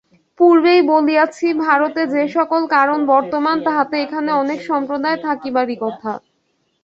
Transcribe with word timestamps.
পূর্বেই 0.39 0.81
বলিয়াছি, 0.91 1.47
ভারতে 1.63 2.01
যে-সকল 2.13 2.61
কারণ 2.75 2.99
বর্তমান, 3.11 3.57
তাহাতে 3.67 3.95
এখানে 4.05 4.29
অনেক 4.41 4.59
সম্প্রদায় 4.69 5.17
থাকিবারই 5.25 5.75
কথা। 5.83 6.11